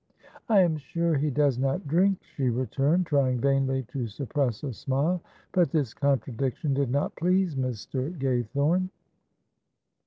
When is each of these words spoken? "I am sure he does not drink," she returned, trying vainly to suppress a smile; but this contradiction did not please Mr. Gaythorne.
"I 0.49 0.61
am 0.61 0.77
sure 0.77 1.13
he 1.15 1.29
does 1.29 1.59
not 1.59 1.87
drink," 1.87 2.23
she 2.23 2.49
returned, 2.49 3.05
trying 3.05 3.39
vainly 3.39 3.83
to 3.93 4.07
suppress 4.07 4.63
a 4.63 4.73
smile; 4.73 5.21
but 5.51 5.69
this 5.69 5.93
contradiction 5.93 6.73
did 6.73 6.89
not 6.89 7.15
please 7.15 7.53
Mr. 7.55 8.11
Gaythorne. 8.17 8.89